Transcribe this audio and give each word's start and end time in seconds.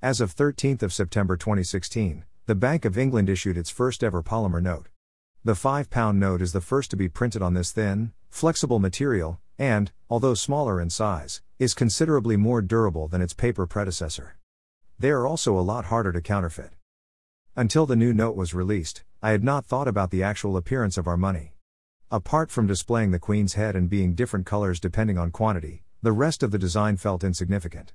As 0.00 0.20
of 0.20 0.36
13th 0.36 0.84
of 0.84 0.92
September 0.92 1.36
2016, 1.36 2.24
the 2.46 2.54
Bank 2.54 2.84
of 2.84 2.96
England 2.96 3.28
issued 3.28 3.58
its 3.58 3.68
first 3.68 4.04
ever 4.04 4.22
polymer 4.22 4.62
note. 4.62 4.86
The 5.42 5.56
5 5.56 5.90
pound 5.90 6.20
note 6.20 6.40
is 6.40 6.52
the 6.52 6.60
first 6.60 6.92
to 6.92 6.96
be 6.96 7.08
printed 7.08 7.42
on 7.42 7.54
this 7.54 7.72
thin, 7.72 8.12
flexible 8.30 8.78
material, 8.78 9.40
and, 9.58 9.90
although 10.08 10.34
smaller 10.34 10.80
in 10.80 10.88
size, 10.88 11.42
is 11.58 11.74
considerably 11.74 12.36
more 12.36 12.62
durable 12.62 13.08
than 13.08 13.20
its 13.20 13.34
paper 13.34 13.66
predecessor. 13.66 14.38
They 15.00 15.10
are 15.10 15.26
also 15.26 15.58
a 15.58 15.66
lot 15.66 15.86
harder 15.86 16.12
to 16.12 16.20
counterfeit. 16.20 16.74
Until 17.56 17.84
the 17.84 17.96
new 17.96 18.14
note 18.14 18.36
was 18.36 18.54
released, 18.54 19.02
I 19.20 19.32
had 19.32 19.42
not 19.42 19.66
thought 19.66 19.88
about 19.88 20.12
the 20.12 20.22
actual 20.22 20.56
appearance 20.56 20.96
of 20.96 21.08
our 21.08 21.16
money. 21.16 21.54
Apart 22.08 22.52
from 22.52 22.68
displaying 22.68 23.10
the 23.10 23.18
Queen's 23.18 23.54
head 23.54 23.74
and 23.74 23.90
being 23.90 24.14
different 24.14 24.46
colors 24.46 24.78
depending 24.78 25.18
on 25.18 25.32
quantity, 25.32 25.82
the 26.02 26.12
rest 26.12 26.44
of 26.44 26.52
the 26.52 26.58
design 26.58 26.96
felt 26.98 27.24
insignificant. 27.24 27.94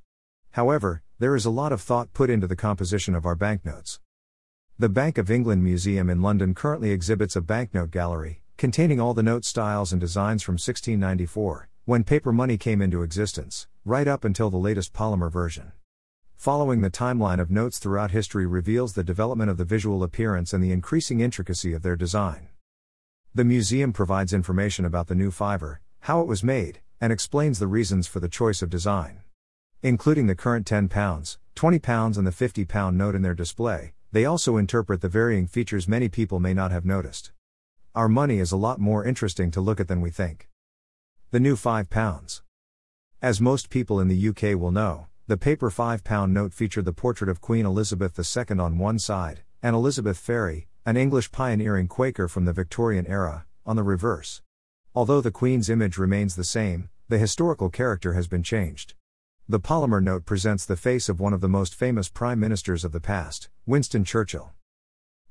However, 0.53 1.01
there 1.17 1.35
is 1.35 1.45
a 1.45 1.49
lot 1.49 1.71
of 1.71 1.81
thought 1.81 2.13
put 2.13 2.29
into 2.29 2.45
the 2.45 2.55
composition 2.55 3.15
of 3.15 3.25
our 3.25 3.35
banknotes. 3.35 3.99
The 4.77 4.87
Bank 4.87 5.17
of 5.17 5.31
England 5.31 5.63
Museum 5.63 6.11
in 6.11 6.21
London 6.21 6.53
currently 6.53 6.91
exhibits 6.91 7.35
a 7.35 7.41
banknote 7.41 7.89
gallery, 7.89 8.43
containing 8.55 8.99
all 8.99 9.15
the 9.15 9.23
note 9.23 9.45
styles 9.45 9.91
and 9.91 9.99
designs 9.99 10.43
from 10.43 10.53
1694, 10.53 11.69
when 11.85 12.03
paper 12.03 12.31
money 12.31 12.59
came 12.59 12.83
into 12.83 13.01
existence, 13.01 13.67
right 13.83 14.07
up 14.07 14.23
until 14.23 14.51
the 14.51 14.57
latest 14.57 14.93
polymer 14.93 15.31
version. 15.31 15.71
Following 16.35 16.81
the 16.81 16.91
timeline 16.91 17.39
of 17.39 17.49
notes 17.49 17.79
throughout 17.79 18.11
history 18.11 18.45
reveals 18.45 18.93
the 18.93 19.03
development 19.03 19.49
of 19.49 19.57
the 19.57 19.65
visual 19.65 20.03
appearance 20.03 20.53
and 20.53 20.63
the 20.63 20.71
increasing 20.71 21.19
intricacy 21.19 21.73
of 21.73 21.81
their 21.81 21.95
design. 21.95 22.49
The 23.33 23.43
museum 23.43 23.91
provides 23.91 24.33
information 24.33 24.85
about 24.85 25.07
the 25.07 25.15
new 25.15 25.31
fiver, 25.31 25.81
how 26.01 26.21
it 26.21 26.27
was 26.27 26.43
made, 26.43 26.81
and 27.01 27.11
explains 27.11 27.57
the 27.57 27.65
reasons 27.65 28.05
for 28.05 28.19
the 28.19 28.29
choice 28.29 28.61
of 28.61 28.69
design. 28.69 29.22
Including 29.85 30.27
the 30.27 30.35
current 30.35 30.65
10 30.65 30.87
pounds, 30.87 31.39
20 31.55 31.77
pounds 31.77 32.17
and 32.17 32.25
the 32.25 32.31
50 32.31 32.63
pound 32.63 32.97
note 32.97 33.15
in 33.15 33.21
their 33.21 33.33
display, 33.33 33.91
they 34.13 34.23
also 34.23 34.55
interpret 34.55 35.01
the 35.01 35.09
varying 35.09 35.45
features 35.45 35.89
many 35.89 36.07
people 36.07 36.39
may 36.39 36.53
not 36.53 36.71
have 36.71 36.85
noticed. 36.85 37.33
Our 37.93 38.07
money 38.07 38.39
is 38.39 38.53
a 38.53 38.57
lot 38.57 38.79
more 38.79 39.03
interesting 39.03 39.51
to 39.51 39.59
look 39.59 39.81
at 39.81 39.89
than 39.89 39.99
we 39.99 40.09
think. 40.09 40.47
The 41.31 41.41
new 41.41 41.57
5 41.57 41.89
pounds. 41.89 42.43
As 43.21 43.41
most 43.41 43.69
people 43.69 43.99
in 43.99 44.07
the 44.07 44.29
UK 44.29 44.57
will 44.57 44.71
know, 44.71 45.07
the 45.27 45.35
paper 45.35 45.69
5 45.69 46.01
pound 46.05 46.33
note 46.33 46.53
featured 46.53 46.85
the 46.85 46.93
portrait 46.93 47.29
of 47.29 47.41
Queen 47.41 47.65
Elizabeth 47.65 48.17
II 48.17 48.59
on 48.59 48.77
one 48.77 48.99
side, 48.99 49.41
and 49.61 49.75
Elizabeth 49.75 50.17
Fry, 50.17 50.65
an 50.85 50.95
English 50.95 51.29
pioneering 51.33 51.89
Quaker 51.89 52.29
from 52.29 52.45
the 52.45 52.53
Victorian 52.53 53.05
era, 53.05 53.45
on 53.65 53.75
the 53.75 53.83
reverse. 53.83 54.41
Although 54.95 55.19
the 55.19 55.29
Queen's 55.29 55.69
image 55.69 55.97
remains 55.97 56.37
the 56.37 56.45
same, 56.45 56.87
the 57.09 57.17
historical 57.17 57.69
character 57.69 58.13
has 58.13 58.29
been 58.29 58.43
changed. 58.43 58.93
The 59.49 59.59
polymer 59.59 60.01
note 60.01 60.23
presents 60.23 60.65
the 60.65 60.77
face 60.77 61.09
of 61.09 61.19
one 61.19 61.33
of 61.33 61.41
the 61.41 61.49
most 61.49 61.75
famous 61.75 62.07
prime 62.07 62.39
ministers 62.39 62.85
of 62.85 62.93
the 62.93 63.01
past, 63.01 63.49
Winston 63.65 64.05
Churchill. 64.05 64.53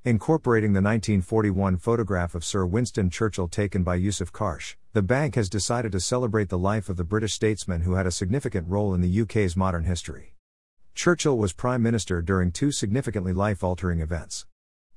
Incorporating 0.05 0.75
the 0.75 0.83
1941 0.83 1.79
photograph 1.79 2.35
of 2.35 2.45
Sir 2.45 2.67
Winston 2.67 3.09
Churchill 3.09 3.49
taken 3.49 3.83
by 3.83 3.97
Yousuf 3.97 4.31
Karsh, 4.31 4.75
the 4.93 5.01
bank 5.01 5.35
has 5.35 5.49
decided 5.49 5.93
to 5.93 6.01
celebrate 6.01 6.51
the 6.51 6.59
life 6.59 6.91
of 6.91 6.99
the 6.99 7.05
British 7.05 7.33
statesman 7.33 7.81
who 7.81 7.95
had 7.95 8.07
a 8.07 8.11
significant 8.11 8.69
role 8.69 8.93
in 8.93 9.01
the 9.01 9.23
UK's 9.23 9.57
modern 9.57 9.85
history. 9.85 10.35
Churchill 10.95 11.39
was 11.39 11.55
Prime 11.55 11.83
Minister 11.83 12.21
during 12.21 12.53
two 12.53 12.71
significantly 12.71 13.33
life 13.33 13.65
altering 13.65 14.01
events. 14.01 14.45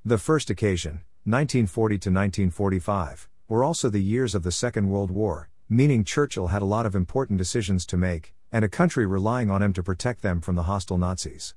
The 0.04 0.18
first 0.18 0.50
occasion, 0.50 1.00
1940 1.24 1.94
to 1.94 2.10
1945, 2.10 3.30
were 3.48 3.64
also 3.64 3.88
the 3.88 4.02
years 4.02 4.34
of 4.34 4.42
the 4.42 4.52
Second 4.52 4.90
World 4.90 5.10
War, 5.10 5.48
meaning 5.70 6.04
Churchill 6.04 6.48
had 6.48 6.60
a 6.60 6.66
lot 6.66 6.84
of 6.84 6.94
important 6.94 7.38
decisions 7.38 7.86
to 7.86 7.96
make, 7.96 8.34
and 8.50 8.64
a 8.64 8.68
country 8.68 9.06
relying 9.06 9.50
on 9.50 9.62
him 9.62 9.72
to 9.72 9.82
protect 9.82 10.22
them 10.22 10.40
from 10.40 10.54
the 10.54 10.64
hostile 10.64 10.98
Nazis. 10.98 11.54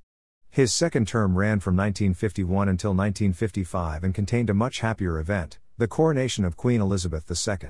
His 0.49 0.73
second 0.73 1.07
term 1.07 1.37
ran 1.37 1.59
from 1.59 1.75
1951 1.75 2.67
until 2.69 2.91
1955 2.91 4.03
and 4.03 4.13
contained 4.13 4.49
a 4.49 4.53
much 4.53 4.79
happier 4.79 5.19
event 5.19 5.59
the 5.77 5.87
coronation 5.87 6.43
of 6.43 6.57
Queen 6.57 6.81
Elizabeth 6.81 7.31
II. 7.31 7.69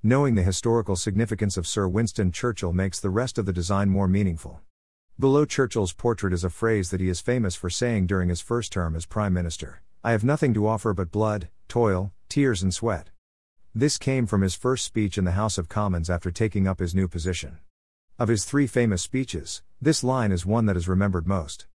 Knowing 0.00 0.36
the 0.36 0.44
historical 0.44 0.94
significance 0.94 1.56
of 1.56 1.66
Sir 1.66 1.88
Winston 1.88 2.30
Churchill 2.30 2.72
makes 2.72 3.00
the 3.00 3.10
rest 3.10 3.36
of 3.36 3.46
the 3.46 3.52
design 3.52 3.88
more 3.88 4.06
meaningful. 4.06 4.60
Below 5.18 5.44
Churchill's 5.44 5.92
portrait 5.92 6.32
is 6.32 6.44
a 6.44 6.50
phrase 6.50 6.90
that 6.90 7.00
he 7.00 7.08
is 7.08 7.20
famous 7.20 7.56
for 7.56 7.68
saying 7.68 8.06
during 8.06 8.28
his 8.28 8.40
first 8.40 8.70
term 8.70 8.94
as 8.94 9.06
Prime 9.06 9.34
Minister 9.34 9.82
I 10.04 10.12
have 10.12 10.22
nothing 10.22 10.54
to 10.54 10.68
offer 10.68 10.94
but 10.94 11.10
blood, 11.10 11.48
toil, 11.68 12.12
tears, 12.28 12.62
and 12.62 12.72
sweat. 12.72 13.10
This 13.74 13.98
came 13.98 14.24
from 14.24 14.42
his 14.42 14.54
first 14.54 14.84
speech 14.84 15.18
in 15.18 15.24
the 15.24 15.32
House 15.32 15.58
of 15.58 15.68
Commons 15.68 16.08
after 16.08 16.30
taking 16.30 16.68
up 16.68 16.78
his 16.78 16.94
new 16.94 17.08
position. 17.08 17.58
Of 18.20 18.28
his 18.28 18.44
three 18.44 18.66
famous 18.66 19.00
speeches, 19.00 19.62
this 19.80 20.04
line 20.04 20.30
is 20.30 20.44
one 20.44 20.66
that 20.66 20.76
is 20.76 20.86
remembered 20.86 21.26
most. 21.26 21.66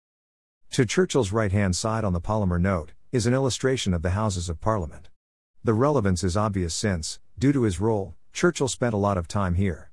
To 0.74 0.86
Churchill's 0.86 1.32
right 1.32 1.52
hand 1.52 1.76
side 1.76 2.04
on 2.04 2.14
the 2.14 2.22
polymer 2.22 2.62
note, 2.62 2.92
is 3.12 3.26
an 3.26 3.34
illustration 3.34 3.96
of 3.96 4.04
the 4.04 4.12
Houses 4.12 4.48
of 4.48 4.62
Parliament. 4.62 5.10
The 5.64 5.74
relevance 5.74 6.24
is 6.24 6.38
obvious 6.38 6.76
since, 6.76 7.20
due 7.40 7.52
to 7.52 7.64
his 7.64 7.80
role, 7.80 8.14
Churchill 8.32 8.68
spent 8.68 8.94
a 8.94 8.98
lot 8.98 9.18
of 9.18 9.28
time 9.28 9.56
here. 9.56 9.90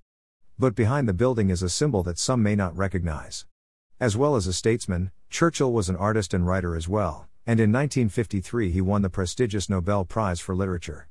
But 0.59 0.75
behind 0.75 1.09
the 1.09 1.15
building 1.15 1.49
is 1.49 1.63
a 1.63 1.71
symbol 1.71 2.03
that 2.03 2.19
some 2.19 2.43
may 2.43 2.55
not 2.55 2.77
recognize. 2.77 3.47
As 3.99 4.15
well 4.15 4.37
as 4.37 4.47
a 4.47 4.53
statesman, 4.53 5.11
Churchill 5.31 5.73
was 5.73 5.89
an 5.89 5.97
artist 5.97 6.35
and 6.35 6.47
writer 6.47 6.77
as 6.77 6.87
well, 6.87 7.29
and 7.47 7.61
in 7.61 7.73
1953 7.73 8.71
he 8.71 8.83
won 8.83 9.01
the 9.01 9.09
prestigious 9.09 9.71
Nobel 9.71 10.05
Prize 10.05 10.39
for 10.39 10.55
Literature. 10.55 11.09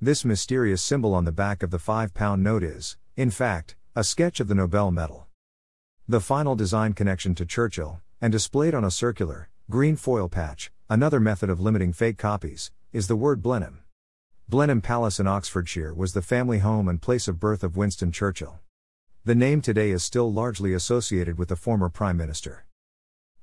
This 0.00 0.24
mysterious 0.24 0.82
symbol 0.82 1.14
on 1.14 1.26
the 1.26 1.30
back 1.30 1.62
of 1.62 1.70
the 1.70 1.78
5 1.78 2.12
pound 2.12 2.42
note 2.42 2.64
is, 2.64 2.96
in 3.16 3.30
fact, 3.30 3.76
a 3.96 4.04
sketch 4.04 4.38
of 4.38 4.46
the 4.46 4.54
Nobel 4.54 4.92
medal. 4.92 5.26
The 6.06 6.20
final 6.20 6.54
design 6.54 6.92
connection 6.92 7.34
to 7.34 7.44
Churchill, 7.44 8.00
and 8.20 8.30
displayed 8.30 8.72
on 8.72 8.84
a 8.84 8.90
circular, 8.90 9.48
green 9.68 9.96
foil 9.96 10.28
patch, 10.28 10.70
another 10.88 11.18
method 11.18 11.50
of 11.50 11.58
limiting 11.58 11.92
fake 11.92 12.16
copies, 12.16 12.70
is 12.92 13.08
the 13.08 13.16
word 13.16 13.42
Blenheim. 13.42 13.80
Blenheim 14.48 14.80
Palace 14.80 15.18
in 15.18 15.26
Oxfordshire 15.26 15.92
was 15.92 16.12
the 16.12 16.22
family 16.22 16.58
home 16.58 16.88
and 16.88 17.02
place 17.02 17.26
of 17.26 17.40
birth 17.40 17.64
of 17.64 17.76
Winston 17.76 18.12
Churchill. 18.12 18.60
The 19.24 19.34
name 19.34 19.60
today 19.60 19.90
is 19.90 20.04
still 20.04 20.32
largely 20.32 20.72
associated 20.72 21.36
with 21.36 21.48
the 21.48 21.56
former 21.56 21.88
Prime 21.88 22.16
Minister. 22.16 22.66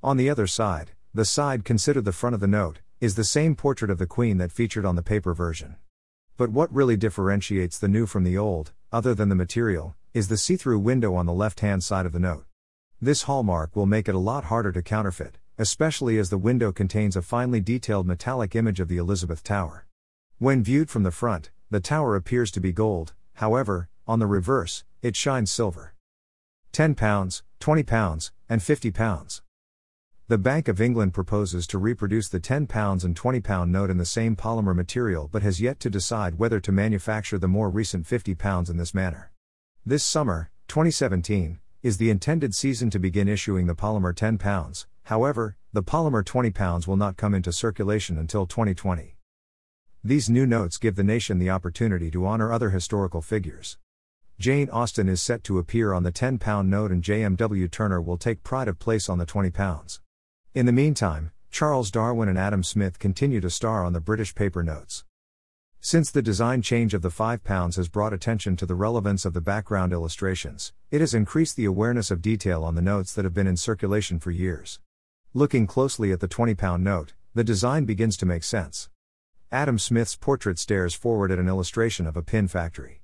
On 0.02 0.16
the 0.16 0.30
other 0.30 0.48
side, 0.48 0.92
the 1.14 1.26
side 1.26 1.66
considered 1.66 2.06
the 2.06 2.14
front 2.14 2.36
of 2.36 2.40
the 2.40 2.48
note, 2.48 2.80
is 3.02 3.16
the 3.16 3.26
same 3.26 3.54
portrait 3.54 3.92
of 3.92 3.98
the 3.98 4.08
Queen 4.08 4.38
that 4.38 4.54
featured 4.54 4.86
on 4.86 4.96
the 4.96 5.04
paper 5.04 5.34
version. 5.34 5.76
But 6.38 6.52
what 6.52 6.72
really 6.72 6.96
differentiates 6.96 7.80
the 7.80 7.88
new 7.88 8.06
from 8.06 8.24
the 8.24 8.38
old, 8.38 8.72
other 8.92 9.16
than 9.16 9.30
the 9.30 9.36
material, 9.36 9.96
is 10.14 10.28
the 10.28 10.38
see 10.38 10.56
through 10.56 10.78
window 10.78 11.16
on 11.16 11.26
the 11.26 11.34
left 11.34 11.62
hand 11.62 11.84
side 11.84 12.06
of 12.06 12.14
the 12.14 12.20
note. 12.20 12.46
This 13.02 13.24
hallmark 13.24 13.76
will 13.76 13.88
make 13.88 14.08
it 14.08 14.14
a 14.14 14.20
lot 14.20 14.44
harder 14.44 14.72
to 14.72 14.84
counterfeit, 14.84 15.40
especially 15.58 16.20
as 16.20 16.30
the 16.30 16.38
window 16.38 16.72
contains 16.72 17.16
a 17.16 17.24
finely 17.24 17.60
detailed 17.60 18.06
metallic 18.06 18.56
image 18.56 18.80
of 18.80 18.88
the 18.88 18.98
Elizabeth 18.98 19.44
Tower. 19.44 19.88
When 20.38 20.64
viewed 20.64 20.92
from 20.92 21.02
the 21.02 21.12
front, 21.12 21.50
the 21.72 21.80
tower 21.80 22.16
appears 22.16 22.52
to 22.52 22.60
be 22.60 22.72
gold, 22.72 23.14
however, 23.34 23.90
on 24.08 24.20
the 24.20 24.28
reverse, 24.28 24.84
it 25.02 25.16
shines 25.16 25.50
silver. 25.50 25.96
10 26.72 26.94
pounds, 26.94 27.42
20 27.60 27.82
pounds, 27.82 28.32
and 28.48 28.62
50 28.62 28.92
pounds. 28.92 29.42
The 30.30 30.38
Bank 30.38 30.68
of 30.68 30.82
England 30.82 31.14
proposes 31.14 31.66
to 31.68 31.78
reproduce 31.78 32.28
the 32.28 32.42
10 32.42 32.68
pounds 32.68 33.06
and 33.06 33.16
20 33.16 33.40
pound 33.40 33.72
note 33.72 33.90
in 33.90 33.98
the 33.98 34.04
same 34.04 34.36
polymer 34.36 34.76
material 34.76 35.30
but 35.32 35.42
has 35.42 35.62
yet 35.62 35.80
to 35.80 35.90
decide 35.90 36.38
whether 36.38 36.60
to 36.60 36.72
manufacture 36.74 37.38
the 37.38 37.48
more 37.48 37.70
recent 37.70 38.06
50 38.06 38.36
pounds 38.36 38.70
in 38.70 38.76
this 38.76 38.94
manner. 38.94 39.32
This 39.86 40.04
summer, 40.04 40.52
2017, 40.68 41.60
is 41.82 41.96
the 41.96 42.10
intended 42.10 42.54
season 42.54 42.90
to 42.90 43.00
begin 43.00 43.30
issuing 43.30 43.68
the 43.68 43.74
polymer 43.74 44.14
10 44.14 44.38
pounds, 44.38 44.86
however, 45.04 45.56
the 45.72 45.82
polymer 45.82 46.26
20 46.26 46.52
pounds 46.52 46.90
will 46.90 46.98
not 46.98 47.16
come 47.16 47.34
into 47.34 47.54
circulation 47.54 48.18
until 48.18 48.46
2020. 48.46 49.16
These 50.04 50.30
new 50.30 50.46
notes 50.46 50.78
give 50.78 50.98
the 50.98 51.06
nation 51.06 51.40
the 51.40 51.52
opportunity 51.52 52.12
to 52.12 52.26
honor 52.26 52.52
other 52.52 52.72
historical 52.72 53.22
figures. 53.22 53.78
Jane 54.38 54.70
Austen 54.72 55.08
is 55.08 55.22
set 55.22 55.46
to 55.46 55.58
appear 55.58 55.94
on 55.94 56.04
the 56.04 56.12
10 56.12 56.38
pound 56.38 56.70
note 56.70 56.92
and 56.92 57.02
JMW 57.02 57.72
Turner 57.72 58.02
will 58.02 58.18
take 58.18 58.44
pride 58.44 58.68
of 58.68 58.78
place 58.78 59.08
on 59.08 59.20
the 59.20 59.26
20 59.26 59.52
pounds. 59.52 60.02
In 60.58 60.66
the 60.66 60.72
meantime, 60.72 61.30
Charles 61.52 61.92
Darwin 61.92 62.28
and 62.28 62.36
Adam 62.36 62.64
Smith 62.64 62.98
continue 62.98 63.40
to 63.42 63.48
star 63.48 63.86
on 63.86 63.94
the 63.94 64.02
British 64.02 64.34
paper 64.34 64.64
notes. 64.64 65.06
Since 65.82 66.10
the 66.10 66.24
design 66.24 66.64
change 66.64 66.96
of 66.96 67.04
the 67.04 67.12
5 67.12 67.44
pounds 67.44 67.76
has 67.76 67.88
brought 67.88 68.12
attention 68.12 68.56
to 68.56 68.66
the 68.66 68.74
relevance 68.74 69.24
of 69.24 69.36
the 69.36 69.40
background 69.40 69.94
illustrations, 69.94 70.74
it 70.90 71.00
has 71.00 71.14
increased 71.14 71.58
the 71.58 71.66
awareness 71.66 72.10
of 72.10 72.24
detail 72.24 72.64
on 72.64 72.74
the 72.74 72.82
notes 72.82 73.14
that 73.14 73.24
have 73.24 73.36
been 73.36 73.46
in 73.46 73.56
circulation 73.56 74.20
for 74.20 74.32
years. 74.32 74.80
Looking 75.32 75.68
closely 75.68 76.12
at 76.12 76.22
the 76.22 76.28
20 76.28 76.56
pound 76.56 76.84
note, 76.84 77.14
the 77.36 77.44
design 77.44 77.86
begins 77.86 78.18
to 78.18 78.26
make 78.26 78.44
sense. 78.44 78.90
Adam 79.52 79.78
Smith's 79.78 80.16
portrait 80.16 80.58
stares 80.58 80.96
forward 80.96 81.32
at 81.32 81.38
an 81.38 81.48
illustration 81.48 82.08
of 82.08 82.18
a 82.18 82.24
pin 82.24 82.48
factory. 82.48 83.04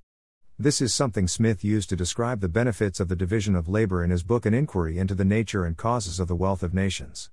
This 0.58 0.82
is 0.82 0.92
something 0.92 1.28
Smith 1.28 1.64
used 1.64 1.90
to 1.90 1.96
describe 1.96 2.40
the 2.40 2.50
benefits 2.50 3.00
of 3.00 3.10
the 3.10 3.16
division 3.16 3.56
of 3.56 3.70
labor 3.70 4.04
in 4.04 4.10
his 4.10 4.24
book 4.24 4.48
An 4.48 4.56
Inquiry 4.56 4.98
into 4.98 5.14
the 5.14 5.24
Nature 5.24 5.66
and 5.66 5.78
Causes 5.78 6.20
of 6.20 6.28
the 6.28 6.36
Wealth 6.36 6.64
of 6.64 6.74
Nations. 6.74 7.30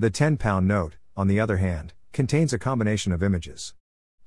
The 0.00 0.10
10 0.10 0.36
pound 0.36 0.68
note, 0.68 0.94
on 1.16 1.26
the 1.26 1.40
other 1.40 1.56
hand, 1.56 1.92
contains 2.12 2.52
a 2.52 2.58
combination 2.58 3.10
of 3.10 3.20
images. 3.20 3.74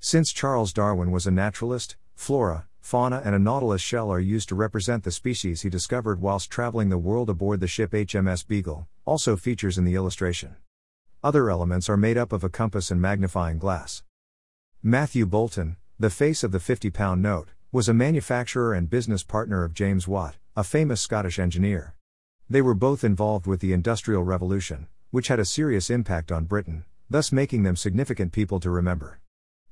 Since 0.02 0.34
Charles 0.34 0.74
Darwin 0.74 1.12
was 1.12 1.26
a 1.26 1.32
naturalist, 1.32 1.96
flora, 2.14 2.68
fauna, 2.82 3.22
and 3.24 3.34
a 3.34 3.40
nautilus 3.40 3.82
shell 3.82 4.12
are 4.12 4.20
used 4.20 4.50
to 4.50 4.56
represent 4.56 5.06
the 5.06 5.12
species 5.12 5.62
he 5.62 5.70
discovered 5.70 6.20
whilst 6.20 6.52
traveling 6.52 6.90
the 6.90 6.98
world 6.98 7.30
aboard 7.30 7.62
the 7.62 7.68
ship 7.68 7.92
HMS 7.92 8.46
Beagle, 8.46 8.90
also 9.06 9.38
features 9.38 9.78
in 9.78 9.86
the 9.86 9.96
illustration. 9.96 10.58
Other 11.24 11.50
elements 11.50 11.88
are 11.88 11.96
made 11.96 12.18
up 12.18 12.34
of 12.34 12.44
a 12.44 12.50
compass 12.50 12.92
and 12.92 13.02
magnifying 13.02 13.58
glass. 13.58 14.04
Matthew 14.84 15.26
Boulton, 15.26 15.78
the 15.98 16.10
face 16.10 16.44
of 16.44 16.52
the 16.52 16.60
50 16.60 16.90
pound 16.90 17.22
note, 17.22 17.48
was 17.72 17.88
a 17.88 17.94
manufacturer 17.94 18.74
and 18.74 18.90
business 18.90 19.24
partner 19.24 19.64
of 19.64 19.74
James 19.74 20.06
Watt, 20.06 20.36
a 20.54 20.66
famous 20.66 21.00
Scottish 21.00 21.40
engineer. 21.40 21.96
They 22.50 22.62
were 22.62 22.74
both 22.74 23.06
involved 23.06 23.48
with 23.48 23.62
the 23.62 23.72
Industrial 23.72 24.26
Revolution, 24.26 24.88
which 25.12 25.28
had 25.28 25.40
a 25.40 25.46
serious 25.46 25.90
impact 25.90 26.32
on 26.32 26.46
Britain, 26.46 26.84
thus 27.10 27.32
making 27.32 27.64
them 27.64 27.76
significant 27.76 28.32
people 28.32 28.60
to 28.60 28.70
remember. 28.70 29.20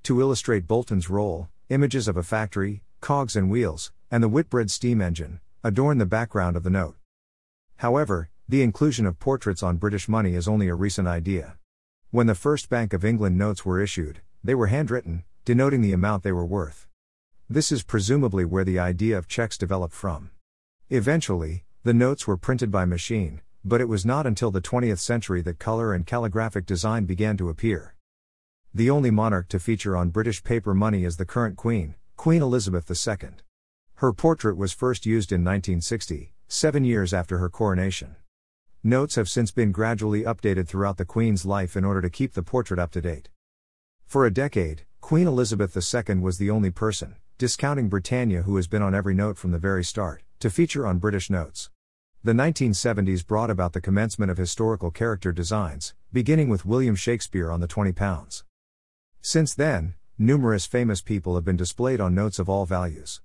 To 0.04 0.22
illustrate 0.22 0.68
Boulton's 0.68 1.10
role, 1.10 1.50
images 1.70 2.08
of 2.08 2.18
a 2.18 2.24
factory, 2.24 2.84
cogs 3.02 3.36
and 3.36 3.50
wheels, 3.50 3.92
and 4.12 4.22
the 4.22 4.30
Whitbread 4.30 4.70
steam 4.70 5.02
engine 5.02 5.40
adorn 5.64 5.98
the 5.98 6.06
background 6.06 6.56
of 6.56 6.64
the 6.64 6.70
note. 6.70 6.96
However, 7.78 8.30
the 8.48 8.62
inclusion 8.62 9.06
of 9.06 9.20
portraits 9.20 9.64
on 9.64 9.78
British 9.78 10.10
money 10.10 10.36
is 10.36 10.48
only 10.48 10.68
a 10.68 10.76
recent 10.76 11.08
idea. 11.08 11.58
When 12.12 12.28
the 12.28 12.36
first 12.36 12.70
Bank 12.70 12.94
of 12.94 13.06
England 13.06 13.38
notes 13.38 13.66
were 13.66 13.82
issued, 13.82 14.22
they 14.44 14.56
were 14.56 14.68
handwritten, 14.68 15.24
denoting 15.46 15.82
the 15.82 15.94
amount 15.94 16.24
they 16.24 16.32
were 16.32 16.46
worth. 16.46 16.88
This 17.50 17.72
is 17.72 17.84
presumably 17.84 18.46
where 18.46 18.64
the 18.64 18.80
idea 18.80 19.18
of 19.18 19.28
checks 19.28 19.58
developed 19.58 19.94
from. 19.94 20.32
Eventually, 20.90 21.66
the 21.84 21.94
notes 21.94 22.28
were 22.28 22.38
printed 22.38 22.72
by 22.72 22.86
machine, 22.86 23.42
but 23.64 23.82
it 23.82 23.90
was 23.90 24.06
not 24.06 24.26
until 24.26 24.52
the 24.52 24.62
20th 24.62 25.00
century 25.00 25.42
that 25.42 25.60
color 25.60 25.94
and 25.94 26.06
calligraphic 26.06 26.66
design 26.66 27.06
began 27.06 27.38
to 27.38 27.50
appear. 27.50 27.96
The 28.74 28.90
only 28.90 29.12
monarch 29.12 29.50
to 29.50 29.60
feature 29.60 29.98
on 29.98 30.10
British 30.10 30.44
paper 30.44 30.74
money 30.74 31.04
is 31.04 31.18
the 31.18 31.26
current 31.26 31.58
Queen, 31.58 31.96
Queen 32.16 32.42
Elizabeth 32.42 32.90
II. 32.90 33.30
Her 33.96 34.14
portrait 34.14 34.58
was 34.58 34.72
first 34.72 35.06
used 35.06 35.32
in 35.32 35.42
1960, 35.42 36.34
seven 36.48 36.84
years 36.84 37.14
after 37.14 37.40
her 37.40 37.50
coronation. 37.50 38.16
Notes 38.84 39.16
have 39.16 39.28
since 39.28 39.52
been 39.52 39.72
gradually 39.72 40.24
updated 40.24 40.68
throughout 40.68 40.98
the 40.98 41.04
Queen's 41.04 41.46
life 41.46 41.76
in 41.76 41.84
order 41.84 42.02
to 42.02 42.10
keep 42.10 42.34
the 42.34 42.44
portrait 42.44 42.80
up 42.80 42.92
to 42.92 43.02
date. 43.02 43.30
For 44.06 44.26
a 44.26 44.32
decade, 44.32 44.84
Queen 45.02 45.28
Elizabeth 45.28 45.76
II 45.76 46.16
was 46.20 46.38
the 46.38 46.50
only 46.50 46.72
person, 46.72 47.16
discounting 47.38 47.90
Britannia, 47.90 48.44
who 48.44 48.56
has 48.56 48.68
been 48.68 48.82
on 48.82 48.96
every 48.96 49.14
note 49.14 49.38
from 49.38 49.52
the 49.52 49.58
very 49.58 49.84
start, 49.84 50.24
to 50.40 50.50
feature 50.50 50.88
on 50.88 51.00
British 51.00 51.30
notes. 51.30 51.70
The 52.22 52.34
1970s 52.34 53.26
brought 53.26 53.50
about 53.50 53.72
the 53.72 53.80
commencement 53.80 54.30
of 54.30 54.38
historical 54.38 54.92
character 54.92 55.32
designs, 55.32 55.94
beginning 56.12 56.50
with 56.50 56.66
William 56.66 56.94
Shakespeare 56.98 57.50
on 57.50 57.62
the 57.62 57.68
20 57.68 57.94
pounds. 57.94 58.44
Since 59.22 59.54
then, 59.54 59.94
numerous 60.18 60.66
famous 60.66 61.02
people 61.02 61.36
have 61.36 61.46
been 61.46 61.56
displayed 61.56 62.02
on 62.02 62.14
notes 62.14 62.38
of 62.38 62.50
all 62.50 62.66
values. 62.66 63.22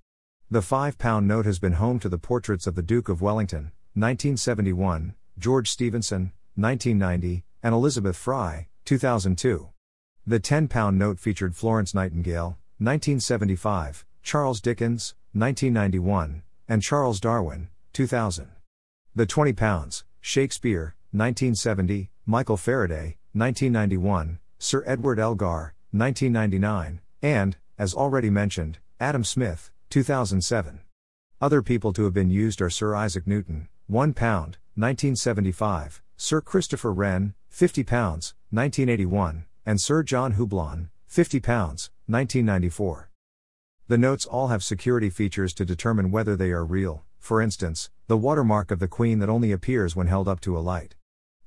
The 0.49 0.61
£5 0.61 1.25
note 1.25 1.45
has 1.45 1.59
been 1.59 1.73
home 1.73 1.99
to 1.99 2.07
the 2.07 2.17
portraits 2.17 2.67
of 2.67 2.75
the 2.75 2.81
Duke 2.81 3.09
of 3.09 3.21
Wellington, 3.21 3.73
1971, 3.95 5.13
George 5.37 5.69
Stephenson, 5.69 6.31
1990, 6.55 7.43
and 7.61 7.75
Elizabeth 7.75 8.15
Fry, 8.15 8.69
2002. 8.85 9.71
The 10.25 10.39
£10 10.39 10.95
note 10.95 11.19
featured 11.19 11.53
Florence 11.53 11.93
Nightingale, 11.93 12.57
1975, 12.77 14.05
Charles 14.23 14.61
Dickens, 14.61 15.15
1991, 15.33 16.43
and 16.69 16.81
Charles 16.81 17.19
Darwin, 17.19 17.67
2000. 17.91 18.54
The 19.17 19.25
20 19.25 19.53
pounds, 19.53 20.03
Shakespeare, 20.19 20.93
1970, 21.11 22.09
Michael 22.25 22.57
Faraday, 22.57 23.15
1991, 23.31 24.39
Sir 24.59 24.83
Edward 24.85 25.19
Elgar, 25.19 25.73
1999, 25.91 26.99
and, 27.21 27.55
as 27.77 27.93
already 27.93 28.29
mentioned, 28.29 28.79
Adam 28.99 29.23
Smith, 29.23 29.71
2007. 29.89 30.81
Other 31.39 31.61
people 31.61 31.93
to 31.93 32.03
have 32.03 32.13
been 32.13 32.29
used 32.29 32.61
are 32.61 32.69
Sir 32.69 32.93
Isaac 32.93 33.25
Newton, 33.25 33.69
1 33.87 34.11
pound, 34.11 34.57
1975, 34.75 36.01
Sir 36.17 36.41
Christopher 36.41 36.91
Wren, 36.91 37.35
50 37.47 37.85
pounds, 37.85 38.33
1981, 38.49 39.45
and 39.65 39.79
Sir 39.79 40.03
John 40.03 40.33
Houblon, 40.33 40.89
50 41.07 41.39
pounds, 41.39 41.89
1994. 42.07 43.09
The 43.87 43.97
notes 43.97 44.25
all 44.25 44.49
have 44.49 44.61
security 44.61 45.09
features 45.09 45.53
to 45.53 45.63
determine 45.63 46.11
whether 46.11 46.35
they 46.35 46.51
are 46.51 46.65
real, 46.65 47.05
for 47.25 47.41
instance, 47.41 47.89
the 48.05 48.15
watermark 48.15 48.69
of 48.69 48.77
the 48.77 48.87
Queen 48.87 49.17
that 49.17 49.29
only 49.29 49.51
appears 49.51 49.95
when 49.95 50.05
held 50.05 50.27
up 50.27 50.39
to 50.39 50.55
a 50.55 50.59
light. 50.59 50.93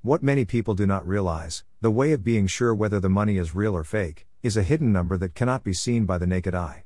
What 0.02 0.24
many 0.24 0.44
people 0.44 0.74
do 0.74 0.88
not 0.88 1.06
realize, 1.06 1.62
the 1.80 1.88
way 1.92 2.10
of 2.10 2.24
being 2.24 2.48
sure 2.48 2.74
whether 2.74 2.98
the 2.98 3.08
money 3.08 3.38
is 3.38 3.54
real 3.54 3.76
or 3.76 3.84
fake, 3.84 4.26
is 4.42 4.56
a 4.56 4.64
hidden 4.64 4.92
number 4.92 5.16
that 5.18 5.36
cannot 5.36 5.62
be 5.62 5.72
seen 5.72 6.04
by 6.04 6.18
the 6.18 6.26
naked 6.26 6.52
eye. 6.52 6.82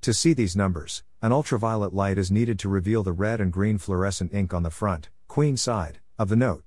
To 0.00 0.14
see 0.14 0.32
these 0.32 0.56
numbers, 0.56 1.04
an 1.20 1.32
ultraviolet 1.32 1.92
light 1.92 2.16
is 2.16 2.30
needed 2.30 2.58
to 2.60 2.70
reveal 2.70 3.02
the 3.02 3.12
red 3.12 3.42
and 3.42 3.52
green 3.52 3.76
fluorescent 3.76 4.32
ink 4.32 4.54
on 4.54 4.62
the 4.62 4.70
front, 4.70 5.10
Queen 5.28 5.58
side, 5.58 6.00
of 6.18 6.30
the 6.30 6.36
note. 6.36 6.64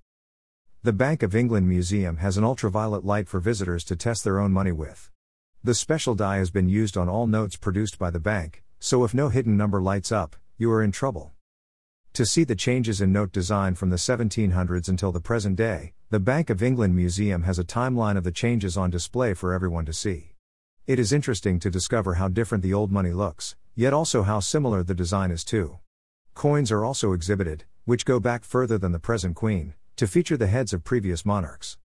The 0.84 0.94
Bank 0.94 1.24
of 1.24 1.36
England 1.36 1.68
Museum 1.68 2.18
has 2.18 2.38
an 2.38 2.44
ultraviolet 2.44 3.04
light 3.04 3.28
for 3.28 3.40
visitors 3.40 3.84
to 3.86 3.96
test 3.96 4.24
their 4.24 4.40
own 4.40 4.52
money 4.52 4.72
with. 4.72 5.10
The 5.64 5.74
special 5.74 6.14
dye 6.14 6.38
has 6.38 6.52
been 6.52 6.70
used 6.70 6.98
on 6.98 7.10
all 7.10 7.26
notes 7.26 7.56
produced 7.56 7.98
by 7.98 8.12
the 8.12 8.20
bank, 8.20 8.62
so 8.80 9.04
if 9.04 9.16
no 9.16 9.30
hidden 9.30 9.58
number 9.58 9.82
lights 9.82 10.12
up, 10.12 10.36
you 10.60 10.72
are 10.72 10.84
in 10.84 10.92
trouble. 10.92 11.34
To 12.14 12.28
see 12.28 12.44
the 12.44 12.56
changes 12.56 13.02
in 13.02 13.12
note 13.12 13.32
design 13.32 13.74
from 13.74 13.90
the 13.90 13.96
1700s 13.96 14.88
until 14.88 15.12
the 15.12 15.20
present 15.20 15.56
day, 15.56 15.94
the 16.12 16.20
Bank 16.20 16.52
of 16.52 16.62
England 16.62 16.96
Museum 16.96 17.42
has 17.42 17.58
a 17.58 17.64
timeline 17.64 18.18
of 18.18 18.24
the 18.24 18.32
changes 18.32 18.78
on 18.78 18.92
display 18.92 19.34
for 19.34 19.52
everyone 19.52 19.86
to 19.86 19.94
see. 19.94 20.36
It 20.86 21.00
is 21.00 21.12
interesting 21.12 21.60
to 21.60 21.72
discover 21.72 22.14
how 22.14 22.28
different 22.28 22.62
the 22.62 22.74
old 22.74 22.92
money 22.92 23.14
looks, 23.14 23.56
yet 23.74 23.94
also 23.94 24.22
how 24.22 24.42
similar 24.42 24.84
the 24.84 24.94
design 24.94 25.32
is 25.32 25.44
too. 25.44 25.80
Coins 26.36 26.72
are 26.72 26.86
also 26.86 27.14
exhibited, 27.14 27.64
which 27.86 28.06
go 28.06 28.20
back 28.20 28.44
further 28.44 28.78
than 28.78 28.92
the 28.92 29.00
present 29.00 29.36
Queen, 29.36 29.74
to 29.96 30.06
feature 30.06 30.38
the 30.38 30.46
heads 30.46 30.72
of 30.72 30.84
previous 30.84 31.26
monarchs. 31.26 31.80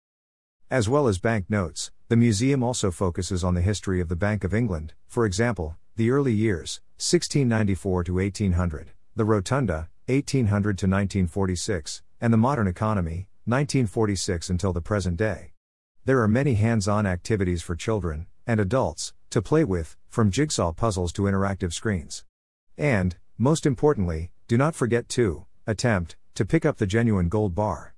As 0.73 0.89
well 0.89 1.07
as 1.07 1.21
bank 1.21 1.49
notes, 1.49 1.93
the 2.09 2.17
museum 2.17 2.65
also 2.65 2.91
focuses 2.91 3.45
on 3.45 3.55
the 3.55 3.61
history 3.61 4.01
of 4.01 4.09
the 4.09 4.17
Bank 4.17 4.43
of 4.43 4.53
England, 4.53 4.93
for 5.07 5.25
example, 5.25 5.77
the 5.95 6.11
early 6.11 6.33
years, 6.33 6.81
1694 6.97 8.03
to 8.03 8.15
1800, 8.15 8.91
the 9.15 9.25
Rotunda, 9.25 9.89
1800 10.09 10.79
to 10.79 10.87
1946, 10.87 12.03
and 12.21 12.33
the 12.33 12.37
modern 12.37 12.69
economy, 12.69 13.29
1946 13.45 14.49
until 14.49 14.73
the 14.73 14.81
present 14.81 15.17
day. 15.17 15.53
There 16.05 16.23
are 16.23 16.29
many 16.29 16.55
hands 16.55 16.87
on 16.87 17.07
activities 17.07 17.63
for 17.63 17.75
children 17.75 18.27
and 18.47 18.61
adults 18.61 19.13
to 19.31 19.43
play 19.43 19.65
with, 19.65 19.97
from 20.09 20.31
jigsaw 20.31 20.73
puzzles 20.73 21.13
to 21.15 21.23
interactive 21.23 21.73
screens. 21.73 22.25
And, 22.79 23.17
most 23.37 23.67
importantly, 23.67 24.31
do 24.47 24.57
not 24.57 24.77
forget 24.77 25.09
to 25.11 25.47
attempt 25.67 26.17
to 26.37 26.45
pick 26.45 26.65
up 26.65 26.77
the 26.77 26.87
genuine 26.87 27.29
gold 27.29 27.57
bar. 27.57 27.95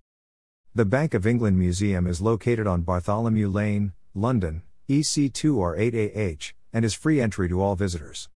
The 0.75 0.87
Bank 0.87 1.12
of 1.12 1.26
England 1.26 1.58
Museum 1.58 2.06
is 2.06 2.22
located 2.22 2.66
on 2.66 2.82
Bartholomew 2.82 3.50
Lane, 3.50 3.93
London, 4.15 4.62
EC2R8AH, 4.88 6.53
and 6.72 6.84
is 6.84 6.94
free 6.94 7.20
entry 7.20 7.48
to 7.50 7.60
all 7.60 7.77
visitors. 7.77 8.27